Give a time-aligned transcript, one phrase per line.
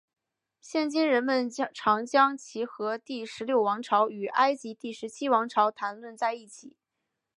[0.59, 6.75] 现今人们常将其和第十六王朝与埃及第十七王朝谈论在一起。